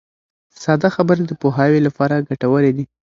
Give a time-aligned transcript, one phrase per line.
[0.63, 2.85] ساده خبرې د پوهاوي لپاره ګټورې دي.